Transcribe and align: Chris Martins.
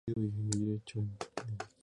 Chris 0.03 0.17
Martins. 0.17 1.15